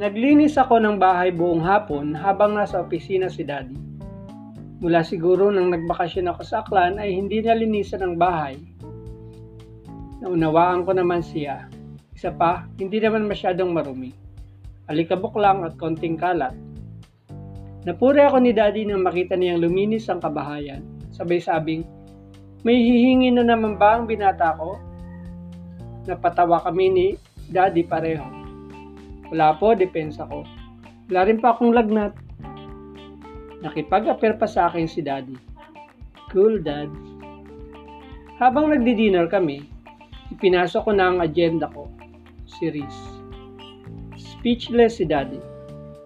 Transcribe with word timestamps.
Naglinis 0.00 0.56
ako 0.56 0.80
ng 0.80 0.96
bahay 0.96 1.28
buong 1.28 1.60
hapon 1.60 2.16
habang 2.16 2.56
nasa 2.56 2.80
opisina 2.80 3.28
si 3.28 3.44
Daddy. 3.44 3.76
Mula 4.80 5.04
siguro 5.04 5.52
nang 5.52 5.68
nagbakasyon 5.68 6.32
ako 6.32 6.40
sa 6.40 6.64
Aklan 6.64 6.96
ay 6.96 7.12
hindi 7.12 7.44
nalinisan 7.44 8.00
ang 8.00 8.16
bahay. 8.16 8.56
Naunawaan 10.24 10.88
ko 10.88 10.96
naman 10.96 11.20
siya. 11.20 11.68
Isa 12.16 12.32
pa, 12.32 12.64
hindi 12.80 12.96
naman 12.96 13.28
masyadong 13.28 13.76
marumi. 13.76 14.16
Alikabok 14.88 15.36
lang 15.36 15.68
at 15.68 15.76
konting 15.76 16.16
kalat. 16.16 16.56
Napuri 17.84 18.24
ako 18.24 18.40
ni 18.40 18.56
Daddy 18.56 18.88
nang 18.88 19.04
makita 19.04 19.36
niyang 19.36 19.60
luminis 19.60 20.08
ang 20.08 20.24
kabahayan. 20.24 20.80
Sabay 21.12 21.44
sabing, 21.44 21.84
may 22.64 22.80
hihingi 22.80 23.36
na 23.36 23.44
naman 23.44 23.76
ba 23.76 24.00
ang 24.00 24.08
binata 24.08 24.56
ko? 24.56 24.80
Napatawa 26.08 26.56
kami 26.64 26.88
ni 26.88 27.06
Daddy 27.52 27.84
pareho. 27.84 28.39
Wala 29.30 29.54
po, 29.54 29.78
depensa 29.78 30.26
ko. 30.26 30.42
Wala 31.10 31.26
rin 31.26 31.38
pa 31.38 31.54
akong 31.54 31.70
lagnat. 31.70 32.14
Nakipag-appear 33.62 34.34
pa 34.38 34.50
sa 34.50 34.66
akin 34.66 34.90
si 34.90 35.02
Daddy. 35.02 35.38
Cool, 36.34 36.62
Dad. 36.62 36.90
Habang 38.38 38.72
nagdi-dinner 38.72 39.28
kami, 39.28 39.66
ipinasok 40.32 40.86
ko 40.88 40.92
na 40.94 41.12
ang 41.12 41.18
agenda 41.20 41.68
ko, 41.70 41.90
si 42.46 42.72
Riz. 42.72 42.96
Speechless 44.16 44.98
si 44.98 45.04
Daddy. 45.04 45.38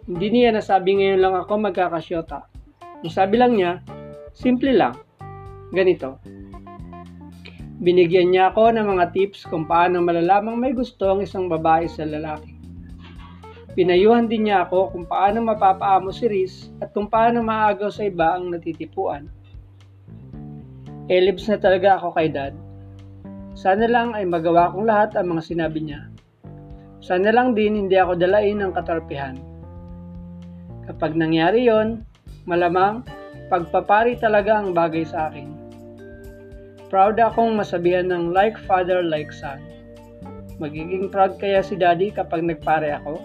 Hindi 0.05 0.27
niya 0.29 0.53
nasabi 0.53 1.01
ngayon 1.01 1.21
lang 1.21 1.35
ako 1.39 1.53
magkakasyota. 1.65 2.45
Ang 3.05 3.13
sabi 3.13 3.37
lang 3.41 3.57
niya, 3.57 3.81
simple 4.35 4.73
lang. 4.73 4.97
Ganito. 5.73 6.21
Binigyan 7.85 8.33
niya 8.33 8.51
ako 8.51 8.73
ng 8.73 8.87
mga 8.97 9.13
tips 9.13 9.45
kung 9.47 9.69
paano 9.69 10.01
malalamang 10.01 10.57
may 10.57 10.73
gusto 10.73 11.13
ang 11.13 11.21
isang 11.21 11.53
babae 11.53 11.85
sa 11.85 12.09
lalaki. 12.09 12.54
Pinayuhan 13.75 14.31
din 14.31 14.47
niya 14.47 14.71
ako 14.71 14.95
kung 14.95 15.03
paano 15.11 15.43
mapapaamo 15.43 16.15
si 16.15 16.31
Riz 16.31 16.71
at 16.79 16.95
kung 16.95 17.11
paano 17.11 17.43
maagaw 17.43 17.91
sa 17.91 18.07
iba 18.07 18.39
ang 18.39 18.55
natitipuan. 18.55 19.27
Elibs 21.11 21.51
na 21.51 21.59
talaga 21.59 21.99
ako 21.99 22.15
kay 22.15 22.31
Dad. 22.31 22.55
Sana 23.59 23.91
lang 23.91 24.15
ay 24.15 24.31
magawa 24.31 24.71
kong 24.71 24.87
lahat 24.87 25.19
ang 25.19 25.35
mga 25.35 25.43
sinabi 25.43 25.83
niya. 25.83 26.07
Sana 27.03 27.35
lang 27.35 27.59
din 27.59 27.75
hindi 27.75 27.99
ako 27.99 28.15
dalain 28.15 28.63
ng 28.63 28.73
katarpihan. 28.79 29.37
Kapag 30.87 31.19
nangyari 31.19 31.67
yon, 31.67 32.07
malamang 32.47 33.03
pagpapari 33.51 34.15
talaga 34.15 34.55
ang 34.55 34.71
bagay 34.71 35.03
sa 35.03 35.29
akin. 35.35 35.51
Proud 36.95 37.19
akong 37.19 37.59
masabihan 37.59 38.07
ng 38.07 38.31
like 38.31 38.55
father, 38.71 39.03
like 39.03 39.35
son. 39.35 39.59
Magiging 40.63 41.11
proud 41.11 41.35
kaya 41.43 41.59
si 41.59 41.75
daddy 41.75 42.15
kapag 42.15 42.47
nagpare 42.47 43.03
ako? 43.03 43.19